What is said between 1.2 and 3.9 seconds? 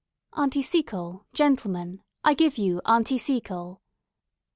gentlemen; I give you, Aunty Seacole